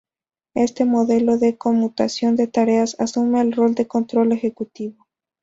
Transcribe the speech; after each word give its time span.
Este 0.55 0.83
modelo 0.83 1.37
de 1.37 1.59
conmutación 1.59 2.35
de 2.35 2.47
tareas 2.47 2.99
asume 2.99 3.39
el 3.41 3.51
rol 3.51 3.75
de 3.75 3.85
control 3.87 4.31
ejecutivo. 4.31 5.05